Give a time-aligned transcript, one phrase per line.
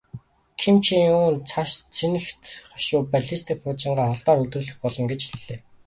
[0.59, 5.59] Ким Чен Ун цаашид цэнэгт хошуу, баллистик пуужингаа олноор үйлдвэрлэх болно гэж хэллээ.